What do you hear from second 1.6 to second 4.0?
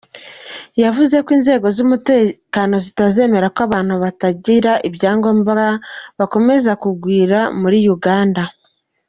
z’umutekano zitazemera ko abantu